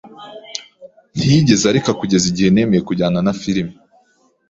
Ntiyigeze 1.15 1.63
areka 1.67 1.91
kugeza 1.99 2.25
igihe 2.31 2.49
nemeye 2.51 2.81
kujyana 2.87 3.19
na 3.25 3.33
firime. 3.39 3.73